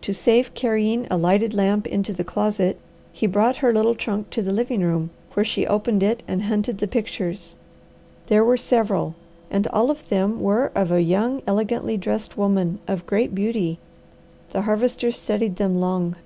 To 0.00 0.14
save 0.14 0.54
carrying 0.54 1.06
a 1.10 1.18
lighted 1.18 1.52
lamp 1.52 1.86
into 1.86 2.14
the 2.14 2.24
closet 2.24 2.78
he 3.12 3.26
brought 3.26 3.58
her 3.58 3.74
little 3.74 3.94
trunk 3.94 4.30
to 4.30 4.40
the 4.40 4.50
living 4.50 4.80
room, 4.80 5.10
where 5.34 5.44
she 5.44 5.66
opened 5.66 6.02
it 6.02 6.22
and 6.26 6.44
hunted 6.44 6.78
the 6.78 6.88
pictures. 6.88 7.56
There 8.28 8.42
were 8.42 8.56
several, 8.56 9.16
and 9.50 9.66
all 9.66 9.90
of 9.90 10.08
them 10.08 10.40
were 10.40 10.72
of 10.74 10.90
a 10.90 11.02
young, 11.02 11.42
elegantly 11.46 11.98
dressed 11.98 12.38
woman 12.38 12.78
of 12.88 13.04
great 13.06 13.34
beauty. 13.34 13.78
The 14.48 14.62
Harvester 14.62 15.10
studied 15.12 15.56
them 15.56 15.78
long. 15.78 16.16